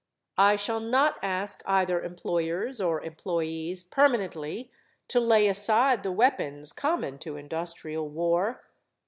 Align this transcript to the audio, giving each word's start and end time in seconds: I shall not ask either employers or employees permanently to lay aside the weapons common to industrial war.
I 0.39 0.55
shall 0.55 0.79
not 0.79 1.19
ask 1.21 1.61
either 1.67 2.01
employers 2.01 2.81
or 2.81 3.01
employees 3.03 3.83
permanently 3.83 4.71
to 5.09 5.19
lay 5.19 5.47
aside 5.47 6.01
the 6.01 6.11
weapons 6.11 6.73
common 6.73 7.19
to 7.19 7.37
industrial 7.37 8.09
war. 8.09 8.63